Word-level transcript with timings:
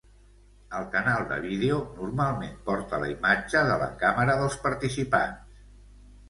El 0.77 0.85
canal 0.93 1.25
de 1.31 1.35
vídeo 1.43 1.77
normalment 1.97 2.55
porta 2.71 3.01
la 3.03 3.11
imatge 3.13 3.63
de 3.69 3.77
la 3.83 3.91
càmera 4.01 4.37
dels 4.41 4.59
participants. 4.65 5.55